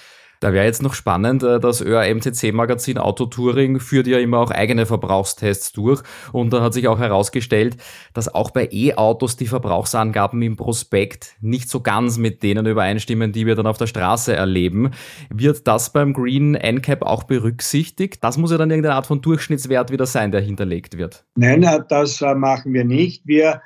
Da 0.46 0.54
wäre 0.54 0.66
jetzt 0.66 0.84
noch 0.84 0.94
spannend, 0.94 1.42
äh, 1.42 1.60
das 1.60 1.82
ÖAMTC-Magazin 1.82 3.00
Autotouring 3.00 3.80
führt 3.80 4.06
ja 4.06 4.20
immer 4.20 4.38
auch 4.38 4.52
eigene 4.52 4.86
Verbrauchstests 4.86 5.72
durch 5.72 6.04
und 6.34 6.54
da 6.54 6.62
hat 6.62 6.76
sich 6.76 6.88
auch 6.88 7.00
herausgestellt, 7.00 7.78
dass 8.14 8.32
auch 8.32 8.52
bei 8.52 8.70
E-Autos 8.72 9.38
die 9.38 9.48
Verbrauchsangaben 9.48 10.40
im 10.44 10.56
Prospekt 10.56 11.34
nicht 11.42 11.68
so 11.68 11.82
ganz 11.82 12.20
mit 12.20 12.44
denen 12.44 12.68
übereinstimmen, 12.68 13.32
die 13.32 13.48
wir 13.48 13.56
dann 13.56 13.66
auf 13.66 13.80
der 13.80 13.88
Straße 13.88 14.36
erleben. 14.36 14.92
Wird 15.34 15.68
das 15.68 15.92
beim 15.92 16.14
Green 16.14 16.54
NCAP 16.54 17.02
auch 17.02 17.24
berücksichtigt? 17.24 18.24
Das 18.24 18.38
muss 18.38 18.52
ja 18.52 18.60
dann 18.60 18.70
irgendeine 18.70 18.94
Art 18.94 19.08
von 19.08 19.22
Durchschnittswert 19.22 19.92
wieder 19.92 20.06
sein, 20.06 20.32
der 20.32 20.42
hinterlegt 20.42 20.96
wird. 20.96 21.26
Nein, 21.38 21.64
äh, 21.64 21.80
das 21.90 22.22
äh, 22.22 22.36
machen 22.36 22.72
wir 22.72 22.86
nicht. 22.86 23.26
Wir 23.26 23.64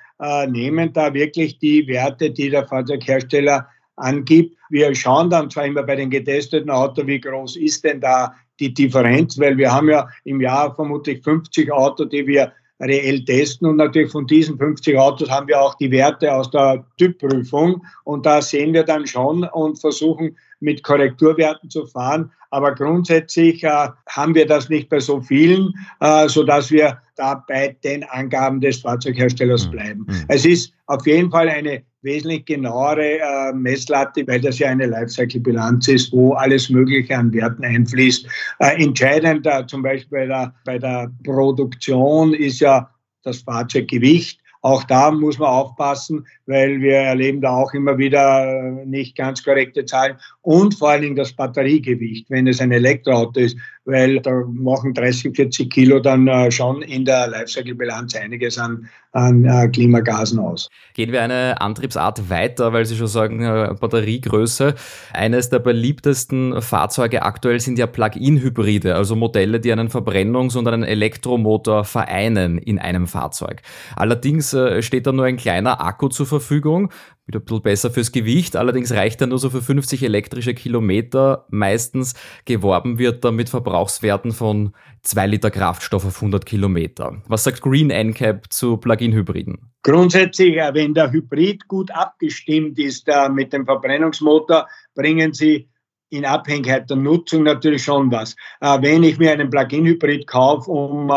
nehmen 0.50 0.92
da 0.92 1.14
wirklich 1.14 1.60
die 1.60 1.88
Werte, 1.88 2.32
die 2.32 2.50
der 2.50 2.68
Fahrzeughersteller 2.68 3.70
angibt. 4.00 4.58
Wir 4.70 4.94
schauen 4.96 5.30
dann 5.30 5.50
zwar 5.50 5.66
immer 5.66 5.84
bei 5.84 5.96
den 5.96 6.10
getesteten 6.10 6.70
Autos, 6.70 7.08
wie 7.08 7.20
groß 7.20 7.56
ist 7.58 7.84
denn 7.84 8.02
da 8.02 8.34
die 8.60 8.74
Differenz, 8.74 9.40
weil 9.40 9.58
wir 9.58 9.72
haben 9.72 9.90
ja 9.90 10.08
im 10.26 10.42
Jahr 10.42 10.76
vermutlich 10.76 11.24
50 11.24 11.72
Autos, 11.72 12.10
die 12.10 12.28
wir 12.28 12.52
reell 12.82 13.24
testen 13.26 13.68
und 13.68 13.76
natürlich 13.76 14.12
von 14.12 14.26
diesen 14.26 14.58
50 14.58 14.98
Autos 14.98 15.30
haben 15.30 15.48
wir 15.48 15.62
auch 15.62 15.76
die 15.76 15.92
Werte 15.92 16.34
aus 16.34 16.50
der 16.50 16.86
Typprüfung 16.98 17.84
und 18.06 18.26
da 18.26 18.42
sehen 18.42 18.74
wir 18.74 18.84
dann 18.84 19.06
schon 19.06 19.44
und 19.44 19.80
versuchen 19.80 20.38
mit 20.62 20.84
Korrekturwerten 20.84 21.70
zu 21.70 21.86
fahren. 21.86 22.32
Aber 22.52 22.74
grundsätzlich 22.74 23.64
äh, 23.64 23.90
haben 24.08 24.34
wir 24.34 24.48
das 24.48 24.70
nicht 24.70 24.90
bei 24.90 25.00
so 25.00 25.22
vielen, 25.22 25.74
äh, 26.00 26.28
sodass 26.28 26.72
wir 26.72 27.02
da 27.20 27.44
bei 27.48 27.76
den 27.84 28.04
Angaben 28.06 28.62
des 28.62 28.80
Fahrzeugherstellers 28.80 29.68
mhm. 29.68 29.72
bleiben. 29.72 30.06
Mhm. 30.08 30.26
Es 30.30 30.46
ist 30.46 30.74
auf 30.88 31.06
jeden 31.06 31.30
Fall 31.30 31.50
eine 31.50 31.84
wesentlich 32.02 32.46
genauere 32.46 33.20
äh, 33.20 33.54
Messlatte, 33.54 34.26
weil 34.26 34.40
das 34.40 34.60
ja 34.60 34.70
eine 34.70 34.86
Lifecycle-Bilanz 34.86 35.90
ist, 35.90 36.14
wo 36.14 36.32
alles 36.34 36.70
Mögliche 36.70 37.18
an 37.18 37.34
Werten 37.34 37.64
einfließt. 37.64 38.26
Äh, 38.60 38.82
entscheidend 38.84 39.46
äh, 39.46 39.66
zum 39.68 39.84
Beispiel 39.84 40.20
bei 40.20 40.26
der, 40.28 40.54
bei 40.64 40.80
der 40.80 41.12
Produktion 41.26 42.34
ist 42.34 42.62
ja 42.62 42.90
das 43.24 43.40
Fahrzeuggewicht. 43.40 44.40
Auch 44.62 44.84
da 44.84 45.10
muss 45.12 45.40
man 45.40 45.50
aufpassen, 45.50 46.28
weil 46.46 46.82
wir 46.82 46.96
erleben 46.96 47.40
da 47.40 47.52
auch 47.52 47.74
immer 47.74 47.98
wieder 47.98 48.46
äh, 48.46 48.86
nicht 48.86 49.16
ganz 49.16 49.42
korrekte 49.42 49.86
Zahlen 49.86 50.18
und 50.42 50.76
vor 50.76 50.90
allen 50.90 51.02
Dingen 51.04 51.16
das 51.16 51.32
Batteriegewicht, 51.32 52.30
wenn 52.30 52.46
es 52.46 52.60
ein 52.60 52.74
Elektroauto 52.74 53.40
ist, 53.40 53.58
weil 53.86 54.20
da 54.20 54.44
machen 54.52 54.94
30, 54.94 55.34
40 55.36 55.72
Kilo 55.72 56.00
dann 56.00 56.28
äh, 56.28 56.52
schon 56.52 56.82
in 56.82 57.06
der 57.06 57.28
Lifecycle-Bilanz 57.28 58.16
einiges 58.16 58.58
an, 58.58 58.90
an 59.14 59.46
äh, 59.46 59.70
Klimagasen 59.70 60.40
aus. 60.40 60.68
Gehen 60.94 61.14
wir 61.14 61.24
eine 61.24 61.62
Antriebsart 61.62 62.30
weiter, 62.30 62.74
weil 62.74 62.86
Sie 62.86 62.98
schon 62.98 63.08
sagen, 63.08 63.40
Batteriegröße. 63.80 64.76
Eines 65.14 65.50
der 65.50 65.60
beliebtesten 65.60 66.62
Fahrzeuge 66.62 67.24
aktuell 67.24 67.60
sind 67.62 67.80
ja 67.80 67.88
Plug-in-Hybride, 67.88 68.96
also 68.96 69.16
Modelle, 69.16 69.60
die 69.60 69.72
einen 69.72 69.88
Verbrennungs- 69.88 70.58
und 70.58 70.68
einen 70.68 70.84
Elektromotor 70.84 71.86
vereinen 71.86 72.58
in 72.58 72.78
einem 72.78 73.08
Fahrzeug. 73.08 73.62
Allerdings 73.96 74.49
äh, 74.54 74.82
steht 74.82 75.08
da 75.08 75.12
nur 75.12 75.26
ein 75.26 75.38
kleiner 75.38 75.82
Akku 75.82 76.10
zur 76.10 76.26
Verfügung 76.26 76.92
wieder 77.30 77.40
ein 77.40 77.46
bisschen 77.46 77.62
besser 77.62 77.92
fürs 77.92 78.12
Gewicht, 78.12 78.56
allerdings 78.56 78.92
reicht 78.92 79.22
er 79.22 79.28
nur 79.28 79.38
so 79.38 79.50
für 79.50 79.62
50 79.62 80.04
elektrische 80.04 80.54
Kilometer. 80.54 81.46
Meistens 81.50 82.16
geworben 82.46 82.98
wird 82.98 83.24
da 83.24 83.32
mit 83.32 83.50
Verbrauchswerten 83.50 84.32
von 84.32 84.74
2 85.04 85.28
Liter 85.28 85.52
Kraftstoff 85.52 86.06
auf 86.06 86.16
100 86.16 86.46
Kilometer. 86.46 87.22
Was 87.28 87.44
sagt 87.44 87.62
Green 87.62 87.90
NCAP 87.90 88.52
zu 88.52 88.78
Plug-in-Hybriden? 88.78 89.72
Grundsätzlich, 89.84 90.58
äh, 90.58 90.74
wenn 90.74 90.94
der 90.94 91.12
Hybrid 91.12 91.68
gut 91.68 91.92
abgestimmt 91.92 92.80
ist 92.80 93.08
äh, 93.08 93.30
mit 93.30 93.54
dem 93.54 93.66
Verbrennungsmotor, 93.66 94.68
bringen 94.96 95.34
sie 95.34 95.70
in 96.10 96.26
Abhängigkeit 96.26 96.90
der 96.90 96.98
Nutzung 96.98 97.44
natürlich 97.44 97.84
schon 97.84 98.12
was. 98.12 98.36
Wenn 98.60 99.04
ich 99.04 99.20
mir 99.20 99.32
einen 99.32 99.52
Plug-in-Hybrid 99.52 100.26
kaufe, 100.26 100.72
um 100.72 101.12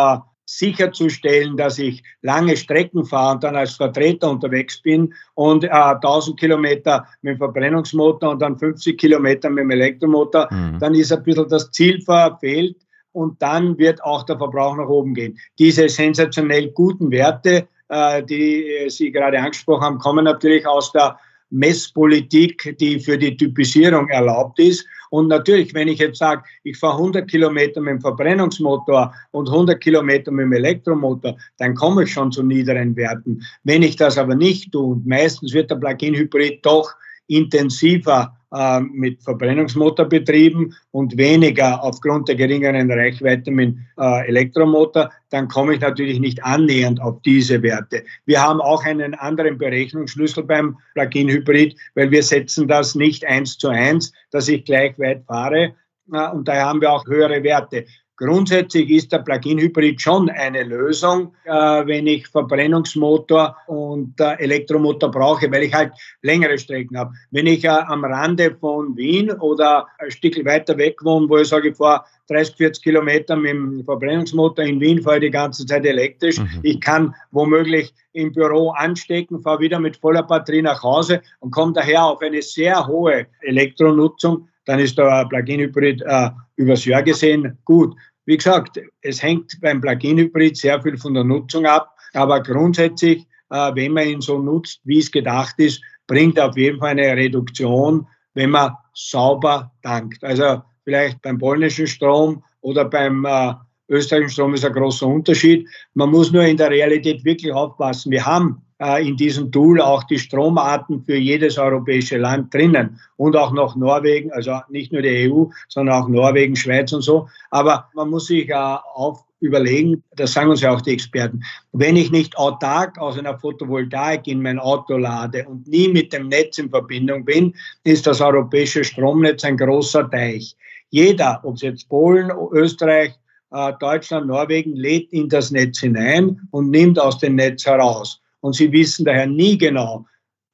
sicherzustellen, 0.47 1.57
dass 1.57 1.79
ich 1.79 2.03
lange 2.23 2.57
Strecken 2.57 3.05
fahre 3.05 3.35
und 3.35 3.45
dann 3.45 3.57
als 3.57 3.77
Vertreter 3.77 4.31
unterwegs 4.31 4.81
bin 4.83 5.15
und 5.35 5.65
äh, 5.65 5.69
1000 5.69 6.39
Kilometer 6.39 7.07
mit 7.23 7.35
dem 7.35 7.39
Verbrennungsmotor 7.39 8.31
und 8.31 8.43
dann 8.43 8.59
50 8.59 8.99
Kilometer 8.99 9.51
mit 9.51 9.63
dem 9.63 9.71
Elektromotor, 9.71 10.49
mhm. 10.51 10.79
dann 10.79 10.95
ist 10.95 11.13
ein 11.13 11.23
bisschen 11.23 11.49
das 11.49 11.71
Ziel 11.71 12.01
verfehlt 12.03 12.77
und 13.13 13.41
dann 13.41 13.79
wird 13.79 14.03
auch 14.03 14.25
der 14.25 14.39
Verbrauch 14.39 14.77
nach 14.77 14.89
oben 14.89 15.15
gehen. 15.15 15.39
Diese 15.59 15.89
sensationell 15.89 16.71
guten 16.71 17.11
Werte, 17.11 17.69
äh, 17.89 18.23
die 18.23 18.87
Sie 18.89 19.13
gerade 19.13 19.39
angesprochen 19.39 19.83
haben, 19.83 19.99
kommen 19.99 20.25
natürlich 20.25 20.67
aus 20.67 20.93
der 20.93 21.19
Messpolitik, 21.51 22.77
die 22.81 22.99
für 22.99 23.19
die 23.19 23.37
Typisierung 23.37 24.09
erlaubt 24.09 24.59
ist. 24.59 24.87
Und 25.13 25.29
natürlich, 25.29 25.75
wenn 25.75 25.89
ich 25.89 25.99
jetzt 25.99 26.19
sage, 26.19 26.43
ich 26.65 26.79
fahre 26.79 26.97
100 26.97 27.31
Kilometer 27.31 27.83
mit 27.83 27.91
dem 27.91 28.01
Verbrennungsmotor 28.01 29.15
und 29.33 29.47
100 29.47 29.79
Kilometer 29.79 30.31
mit 30.33 30.47
dem 30.47 30.55
Elektromotor, 30.55 31.37
dann 31.59 31.75
komme 31.75 32.05
ich 32.05 32.13
schon 32.13 32.33
zu 32.33 32.43
niederen 32.43 32.97
Werten. 32.97 33.43
Wenn 33.63 33.83
ich 33.83 33.97
das 33.97 34.17
aber 34.17 34.35
nicht 34.35 34.73
tue, 34.73 34.95
und 34.95 35.07
meistens 35.07 35.53
wird 35.53 35.71
der 35.71 35.77
Plug-in-Hybrid 35.77 36.65
doch 36.65 36.95
intensiver 37.27 38.37
äh, 38.53 38.81
mit 38.81 39.23
Verbrennungsmotor 39.23 40.07
betrieben 40.07 40.75
und 40.91 41.17
weniger 41.17 41.83
aufgrund 41.83 42.29
der 42.29 42.37
geringeren 42.37 42.91
Reichweite 42.91 43.51
mit 43.51 43.77
äh, 43.99 44.29
Elektromotor, 44.29 45.11
dann 45.31 45.49
komme 45.49 45.75
ich 45.75 45.81
natürlich 45.81 46.21
nicht 46.21 46.45
annähernd 46.45 47.01
auf 47.01 47.23
diese 47.23 47.63
Werte. 47.63 48.05
Wir 48.27 48.43
haben 48.43 48.61
auch 48.61 48.85
einen 48.85 49.15
anderen 49.15 49.57
Berechnungsschlüssel 49.57 50.45
beim 50.45 50.77
Plug-in-Hybrid, 50.95 51.77
weil 51.95 52.11
wir 52.11 52.23
setzen 52.23 52.69
das 52.69 52.95
nicht 52.95 53.25
eins 53.25 53.57
zu 53.57 53.69
eins, 53.69 54.13
dass 54.31 54.49
ich 54.49 54.65
gleich 54.65 54.99
weit 54.99 55.25
fahre, 55.27 55.75
und 56.09 56.49
daher 56.49 56.67
haben 56.67 56.81
wir 56.81 56.93
auch 56.93 57.07
höhere 57.07 57.43
Werte. 57.43 57.87
Grundsätzlich 58.17 58.91
ist 58.91 59.11
der 59.11 59.19
Plug-in-Hybrid 59.19 60.01
schon 60.01 60.29
eine 60.29 60.65
Lösung, 60.65 61.35
äh, 61.45 61.51
wenn 61.51 62.07
ich 62.07 62.29
Verbrennungsmotor 62.29 63.57
und 63.67 64.21
äh, 64.21 64.35
Elektromotor 64.35 65.11
brauche, 65.11 65.51
weil 65.51 65.65
ich 65.65 65.75
halt 65.75 65.93
längere 66.21 66.59
Strecken 66.59 66.99
habe. 66.99 67.15
Wenn 67.31 67.47
ich 67.47 67.65
äh, 67.65 67.69
am 67.69 68.05
Rande 68.05 68.55
von 68.61 68.97
Wien 68.97 69.31
oder 69.33 69.87
ein 69.99 70.11
Stück 70.11 70.45
weiter 70.45 70.77
weg 70.77 71.03
wohne, 71.03 71.29
wo 71.29 71.39
ich 71.39 71.49
sage, 71.49 71.71
ich 71.71 71.77
fahre 71.77 72.05
30, 72.29 72.57
40 72.57 72.85
Kilometer 72.85 73.35
mit 73.35 73.51
dem 73.51 73.85
Verbrennungsmotor 73.85 74.65
in 74.65 74.81
Wien, 74.81 75.03
fahre 75.03 75.17
ich 75.17 75.23
die 75.23 75.31
ganze 75.31 75.67
Zeit 75.67 75.85
elektrisch. 75.85 76.39
Mhm. 76.39 76.61
Ich 76.63 76.81
kann 76.81 77.15
womöglich 77.31 77.95
im 78.13 78.33
Büro 78.33 78.71
anstecken, 78.71 79.41
fahre 79.41 79.61
wieder 79.61 79.79
mit 79.79 79.97
voller 79.97 80.23
Batterie 80.23 80.63
nach 80.63 80.83
Hause 80.83 81.23
und 81.41 81.51
komme 81.51 81.73
daher 81.73 82.05
auf 82.05 82.21
eine 82.21 82.43
sehr 82.43 82.87
hohe 82.87 83.27
Elektronutzung. 83.41 84.49
Dann 84.65 84.79
ist 84.79 84.99
der 84.99 85.27
Plug-in-Hybrid 85.29 86.03
äh, 86.03 86.31
übers 86.57 86.85
Jahr 86.85 87.03
gesehen 87.03 87.59
gut. 87.65 87.95
Wie 88.25 88.37
gesagt, 88.37 88.81
es 89.01 89.23
hängt 89.23 89.61
beim 89.61 89.81
Plug-in-Hybrid 89.81 90.57
sehr 90.57 90.81
viel 90.83 90.97
von 90.97 91.15
der 91.15 91.25
Nutzung 91.25 91.67
ab, 91.67 91.97
aber 92.13 92.43
grundsätzlich, 92.43 93.27
äh, 93.51 93.75
wenn 93.75 93.93
man 93.93 94.09
ihn 94.09 94.21
so 94.21 94.39
nutzt, 94.39 94.81
wie 94.85 94.99
es 94.99 95.11
gedacht 95.11 95.55
ist, 95.59 95.83
bringt 96.07 96.39
auf 96.39 96.57
jeden 96.57 96.79
Fall 96.79 96.91
eine 96.91 97.17
Reduktion, 97.17 98.07
wenn 98.35 98.51
man 98.51 98.73
sauber 98.95 99.73
tankt. 99.83 100.23
Also 100.23 100.63
vielleicht 100.85 101.21
beim 101.23 101.39
polnischen 101.39 101.87
Strom 101.87 102.43
oder 102.61 102.85
beim 102.85 103.25
äh, 103.25 103.55
österreichischen 103.89 104.31
Strom 104.31 104.55
ist 104.55 104.65
ein 104.65 104.73
großer 104.73 105.07
Unterschied. 105.07 105.69
Man 105.95 106.11
muss 106.11 106.33
nur 106.33 106.45
in 106.45 106.57
der 106.57 106.71
Realität 106.71 107.25
wirklich 107.25 107.53
aufpassen. 107.53 108.11
Wir 108.11 108.25
haben 108.25 108.63
in 108.83 109.17
diesem 109.17 109.53
Tool 109.53 109.81
auch 109.81 110.03
die 110.05 110.19
Stromarten 110.19 111.05
für 111.05 111.17
jedes 111.17 111.57
europäische 111.57 112.19
Land 112.19 112.53
drinnen 112.53 112.99
und 113.17 113.37
auch 113.37 113.53
noch 113.53 113.77
Norwegen, 113.77 114.33
also 114.33 114.59
nicht 114.71 114.93
nur 114.93 115.03
die 115.03 115.31
EU, 115.31 115.45
sondern 115.69 116.03
auch 116.03 116.09
Norwegen, 116.09 116.57
Schweiz 116.57 116.93
und 116.93 117.03
so. 117.03 117.29
Aber 117.51 117.89
man 117.95 118.11
muss 118.11 118.27
sich 118.27 118.49
äh, 118.49 118.55
auf 118.55 119.25
überlegen, 119.43 120.03
das 120.17 120.33
sagen 120.33 120.51
uns 120.51 120.61
ja 120.61 120.73
auch 120.73 120.81
die 120.81 120.93
Experten, 120.93 121.43
wenn 121.73 121.97
ich 121.97 122.13
nicht 122.13 122.39
autark 122.39 122.99
aus 122.99 123.19
einer 123.19 123.39
Photovoltaik 123.39 124.27
in 124.29 124.41
mein 124.41 124.59
Auto 124.59 124.97
lade 124.97 125.47
und 125.49 125.67
nie 125.67 125.89
mit 125.89 126.13
dem 126.13 126.29
Netz 126.29 126.59
in 126.59 126.71
Verbindung 126.71 127.25
bin, 127.25 127.55
ist 127.83 128.07
das 128.07 128.21
europäische 128.21 128.85
Stromnetz 128.85 129.45
ein 129.45 129.57
großer 129.57 130.09
Teich. 130.11 130.57
Jeder, 130.91 131.41
ob 131.43 131.57
es 131.57 131.63
jetzt 131.63 131.89
Polen, 131.89 132.31
Österreich, 132.53 133.15
äh, 133.51 133.73
Deutschland, 133.81 134.29
Norwegen, 134.29 134.77
lädt 134.77 135.13
in 135.13 135.29
das 135.29 135.51
Netz 135.51 135.81
hinein 135.81 136.41
und 136.53 136.71
nimmt 136.71 137.01
aus 137.01 137.19
dem 137.19 137.35
Netz 137.35 137.67
heraus 137.67 138.22
und 138.43 138.55
sie 138.55 138.71
wissen 138.73 139.05
daher 139.05 139.27
nie 139.27 139.57
genau, 139.57 140.05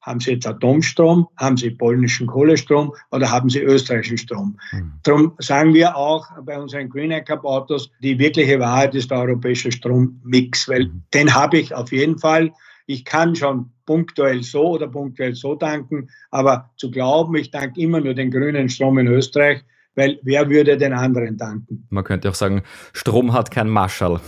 haben 0.02 0.21
Sie 0.21 0.33
jetzt 0.33 0.47
Atomstrom, 0.47 1.28
haben 1.37 1.57
Sie 1.57 1.71
polnischen 1.71 2.26
Kohlestrom 2.26 2.95
oder 3.11 3.30
haben 3.30 3.50
Sie 3.50 3.61
österreichischen 3.61 4.16
Strom? 4.16 4.59
Mhm. 4.73 4.92
Darum 5.02 5.33
sagen 5.38 5.75
wir 5.75 5.97
auch 5.97 6.26
bei 6.45 6.59
unseren 6.59 6.88
Green 6.88 7.12
Cup 7.25 7.45
Autos, 7.45 7.90
die 8.00 8.18
wirkliche 8.18 8.59
Wahrheit 8.59 8.95
ist 8.95 9.11
der 9.11 9.18
europäische 9.18 9.71
Strommix, 9.71 10.68
weil 10.68 10.87
mhm. 10.87 11.02
den 11.12 11.35
habe 11.35 11.59
ich 11.59 11.75
auf 11.75 11.92
jeden 11.92 12.18
Fall. 12.18 12.52
Ich 12.87 13.04
kann 13.04 13.37
schon 13.37 13.71
punktuell 13.85 14.42
so 14.42 14.71
oder 14.71 14.88
punktuell 14.88 15.35
so 15.35 15.54
tanken, 15.57 16.09
aber 16.30 16.71
zu 16.76 16.90
glauben, 16.90 17.37
ich 17.37 17.50
tanke 17.50 17.80
immer 17.80 18.00
nur 18.00 18.14
den 18.14 18.30
grünen 18.30 18.68
Strom 18.68 18.99
in 18.99 19.09
Österreich, 19.09 19.62
weil 19.95 20.18
wer 20.23 20.49
würde 20.49 20.76
den 20.76 20.92
anderen 20.92 21.37
danken? 21.37 21.87
Man 21.90 22.04
könnte 22.04 22.28
auch 22.28 22.35
sagen, 22.35 22.62
Strom 22.92 23.33
hat 23.33 23.50
kein 23.50 23.68
Marschall. 23.68 24.21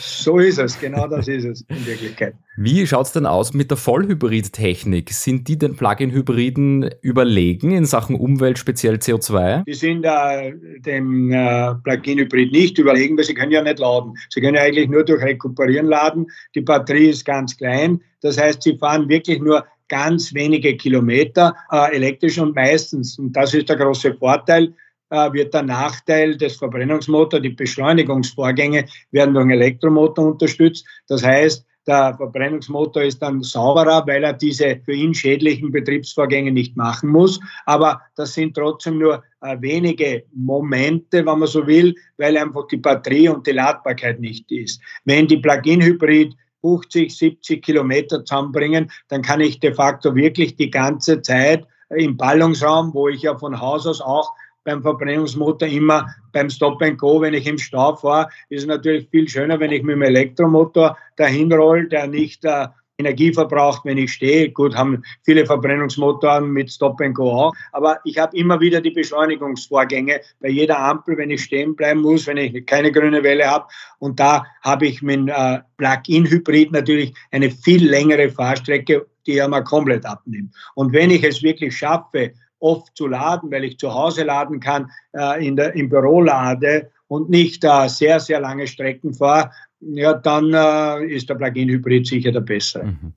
So 0.00 0.38
ist 0.38 0.58
es, 0.58 0.78
genau 0.78 1.08
das 1.08 1.28
ist 1.28 1.44
es 1.44 1.62
in 1.68 1.86
Wirklichkeit. 1.86 2.34
Wie 2.56 2.86
schaut 2.86 3.06
es 3.06 3.12
denn 3.12 3.26
aus 3.26 3.54
mit 3.54 3.70
der 3.70 3.76
Vollhybrid-Technik? 3.76 5.10
Sind 5.10 5.48
die 5.48 5.58
den 5.58 5.76
Plug-in-Hybriden 5.76 6.90
überlegen 7.00 7.72
in 7.72 7.84
Sachen 7.84 8.16
Umwelt, 8.16 8.58
speziell 8.58 8.96
CO2? 8.96 9.64
Die 9.64 9.74
sind 9.74 10.04
äh, 10.04 10.52
dem 10.80 11.32
äh, 11.32 11.74
Plug-in-Hybrid 11.82 12.52
nicht 12.52 12.78
überlegen, 12.78 13.16
weil 13.16 13.24
sie 13.24 13.34
können 13.34 13.52
ja 13.52 13.62
nicht 13.62 13.78
laden. 13.78 14.14
Sie 14.30 14.40
können 14.40 14.56
ja 14.56 14.62
eigentlich 14.62 14.88
nur 14.88 15.04
durch 15.04 15.22
Rekuperieren 15.22 15.86
laden. 15.86 16.26
Die 16.54 16.60
Batterie 16.60 17.10
ist 17.10 17.24
ganz 17.24 17.56
klein. 17.56 18.02
Das 18.20 18.38
heißt, 18.38 18.62
sie 18.62 18.76
fahren 18.76 19.08
wirklich 19.08 19.40
nur 19.40 19.64
ganz 19.88 20.34
wenige 20.34 20.76
Kilometer 20.76 21.54
äh, 21.70 21.94
elektrisch 21.96 22.38
und 22.38 22.54
meistens, 22.54 23.18
und 23.18 23.32
das 23.32 23.54
ist 23.54 23.68
der 23.68 23.76
große 23.76 24.14
Vorteil, 24.14 24.74
wird 25.10 25.54
der 25.54 25.62
Nachteil 25.62 26.36
des 26.36 26.56
Verbrennungsmotors, 26.56 27.42
die 27.42 27.50
Beschleunigungsvorgänge 27.50 28.86
werden 29.10 29.34
durch 29.34 29.44
einen 29.44 29.52
Elektromotor 29.52 30.26
unterstützt. 30.26 30.86
Das 31.08 31.24
heißt, 31.24 31.64
der 31.88 32.14
Verbrennungsmotor 32.18 33.02
ist 33.02 33.22
dann 33.22 33.42
sauberer, 33.42 34.06
weil 34.06 34.22
er 34.22 34.34
diese 34.34 34.78
für 34.84 34.92
ihn 34.92 35.14
schädlichen 35.14 35.72
Betriebsvorgänge 35.72 36.52
nicht 36.52 36.76
machen 36.76 37.08
muss. 37.08 37.40
Aber 37.64 38.02
das 38.14 38.34
sind 38.34 38.54
trotzdem 38.54 38.98
nur 38.98 39.22
äh, 39.40 39.56
wenige 39.60 40.24
Momente, 40.34 41.24
wenn 41.24 41.38
man 41.38 41.48
so 41.48 41.66
will, 41.66 41.94
weil 42.18 42.36
einfach 42.36 42.66
die 42.66 42.76
Batterie 42.76 43.30
und 43.30 43.46
die 43.46 43.52
Ladbarkeit 43.52 44.20
nicht 44.20 44.52
ist. 44.52 44.82
Wenn 45.06 45.28
die 45.28 45.38
Plug-in-Hybrid 45.38 46.36
50, 46.60 47.16
70 47.16 47.64
Kilometer 47.64 48.22
zusammenbringen, 48.22 48.90
dann 49.08 49.22
kann 49.22 49.40
ich 49.40 49.58
de 49.58 49.72
facto 49.72 50.14
wirklich 50.14 50.56
die 50.56 50.70
ganze 50.70 51.22
Zeit 51.22 51.66
im 51.88 52.18
Ballungsraum, 52.18 52.92
wo 52.92 53.08
ich 53.08 53.22
ja 53.22 53.38
von 53.38 53.58
Haus 53.58 53.86
aus 53.86 54.02
auch 54.02 54.30
beim 54.68 54.82
Verbrennungsmotor 54.82 55.66
immer 55.66 56.14
beim 56.32 56.50
Stop 56.50 56.82
and 56.82 56.98
Go, 56.98 57.22
wenn 57.22 57.32
ich 57.32 57.46
im 57.46 57.56
Stau 57.56 57.96
fahre, 57.96 58.28
ist 58.50 58.60
es 58.60 58.66
natürlich 58.66 59.08
viel 59.08 59.26
schöner, 59.26 59.58
wenn 59.60 59.72
ich 59.72 59.82
mit 59.82 59.94
dem 59.94 60.02
Elektromotor 60.02 60.98
dahin 61.16 61.50
roll, 61.50 61.88
der 61.88 62.06
nicht 62.06 62.44
äh, 62.44 62.66
Energie 62.98 63.32
verbraucht, 63.32 63.86
wenn 63.86 63.96
ich 63.96 64.12
stehe. 64.12 64.50
Gut, 64.50 64.76
haben 64.76 65.02
viele 65.24 65.46
Verbrennungsmotoren 65.46 66.50
mit 66.50 66.70
Stop 66.70 67.00
and 67.00 67.14
Go 67.14 67.30
auch. 67.30 67.54
Aber 67.72 67.98
ich 68.04 68.18
habe 68.18 68.36
immer 68.36 68.60
wieder 68.60 68.82
die 68.82 68.90
Beschleunigungsvorgänge 68.90 70.20
bei 70.40 70.48
jeder 70.50 70.78
Ampel, 70.78 71.16
wenn 71.16 71.30
ich 71.30 71.44
stehen 71.44 71.74
bleiben 71.74 72.02
muss, 72.02 72.26
wenn 72.26 72.36
ich 72.36 72.66
keine 72.66 72.92
grüne 72.92 73.22
Welle 73.22 73.46
habe. 73.46 73.68
Und 74.00 74.20
da 74.20 74.44
habe 74.62 74.86
ich 74.86 75.00
mit 75.00 75.30
äh, 75.30 75.60
Plug-in-Hybrid 75.78 76.72
natürlich 76.72 77.14
eine 77.30 77.50
viel 77.50 77.88
längere 77.88 78.28
Fahrstrecke, 78.28 79.06
die 79.26 79.38
er 79.38 79.48
mal 79.48 79.64
komplett 79.64 80.04
abnimmt. 80.04 80.54
Und 80.74 80.92
wenn 80.92 81.10
ich 81.10 81.24
es 81.24 81.42
wirklich 81.42 81.74
schaffe, 81.74 82.34
oft 82.60 82.96
zu 82.96 83.06
laden, 83.06 83.50
weil 83.50 83.64
ich 83.64 83.78
zu 83.78 83.92
Hause 83.94 84.24
laden 84.24 84.60
kann, 84.60 84.90
äh, 85.12 85.46
in 85.46 85.56
der, 85.56 85.74
im 85.74 85.88
Büro 85.88 86.20
lade 86.20 86.90
und 87.06 87.30
nicht 87.30 87.64
äh, 87.64 87.88
sehr, 87.88 88.20
sehr 88.20 88.40
lange 88.40 88.66
Strecken 88.66 89.14
fahre, 89.14 89.50
ja, 89.80 90.14
dann 90.14 90.52
äh, 90.52 91.06
ist 91.06 91.28
der 91.28 91.36
Plug-in-Hybrid 91.36 92.06
sicher 92.06 92.32
der 92.32 92.40
bessere. 92.40 92.84
Mhm. 92.84 93.14